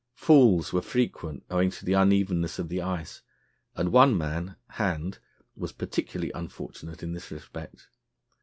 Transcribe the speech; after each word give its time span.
Falls 0.15 0.73
were 0.73 0.81
frequent, 0.81 1.43
owing 1.51 1.69
to 1.69 1.85
the 1.85 1.93
unevenness 1.93 2.57
of 2.57 2.69
the 2.69 2.81
ice, 2.81 3.21
and 3.75 3.91
one 3.91 4.17
man, 4.17 4.55
Hand, 4.69 5.19
was 5.55 5.73
particularly 5.73 6.31
unfortunate 6.33 7.03
in 7.03 7.13
this 7.13 7.29
respect. 7.29 7.87